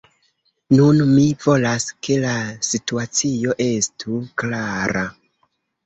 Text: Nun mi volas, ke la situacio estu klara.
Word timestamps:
Nun 0.77 1.03
mi 1.09 1.25
volas, 1.43 1.85
ke 2.09 2.17
la 2.25 2.33
situacio 2.71 3.57
estu 3.71 4.21
klara. 4.45 5.11